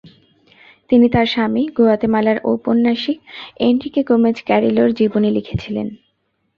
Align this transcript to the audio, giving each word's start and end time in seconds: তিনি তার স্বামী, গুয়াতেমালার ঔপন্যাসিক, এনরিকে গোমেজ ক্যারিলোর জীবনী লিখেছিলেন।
তিনি 0.89 1.07
তার 1.09 1.25
স্বামী, 1.25 1.63
গুয়াতেমালার 1.77 2.37
ঔপন্যাসিক, 2.45 3.17
এনরিকে 3.59 4.01
গোমেজ 4.03 4.37
ক্যারিলোর 4.45 4.89
জীবনী 4.93 5.29
লিখেছিলেন। 5.31 5.87